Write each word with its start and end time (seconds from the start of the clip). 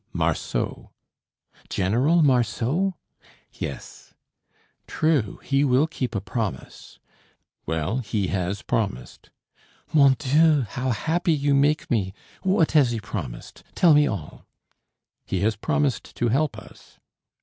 "Marceau." 0.13 0.89
"General 1.69 2.23
Marceau?" 2.23 2.95
"Yes." 3.53 4.15
"True, 4.87 5.39
he 5.43 5.63
will 5.63 5.85
keep 5.85 6.15
a 6.15 6.19
promise." 6.19 6.97
"Well, 7.67 7.99
he 7.99 8.25
has 8.29 8.63
promised." 8.63 9.29
"Mon 9.93 10.15
Dieu! 10.17 10.63
How 10.67 10.89
happy 10.89 11.33
you 11.33 11.53
make 11.53 11.91
me! 11.91 12.15
What 12.41 12.71
has 12.71 12.89
he 12.89 12.99
promised? 12.99 13.63
Tell 13.75 13.93
me 13.93 14.07
all." 14.07 14.47
"He 15.27 15.41
has 15.41 15.55
promised 15.55 16.15
to 16.15 16.29
help 16.29 16.57
us." 16.57 16.97